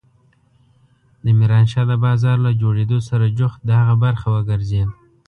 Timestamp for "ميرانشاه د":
1.39-1.93